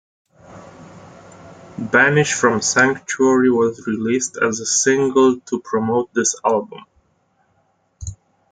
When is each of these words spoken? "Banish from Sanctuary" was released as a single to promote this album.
"Banish 1.77 2.33
from 2.33 2.59
Sanctuary" 2.59 3.51
was 3.51 3.85
released 3.85 4.35
as 4.37 4.59
a 4.59 4.65
single 4.65 5.39
to 5.41 5.59
promote 5.61 6.11
this 6.15 6.33
album. 6.43 6.85